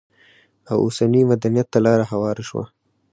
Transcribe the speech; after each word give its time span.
او 0.69 0.77
اوسني 0.85 1.21
مدنيت 1.31 1.67
ته 1.71 1.79
لار 1.85 1.99
هواره 2.11 2.43
شوه؛ 2.49 2.65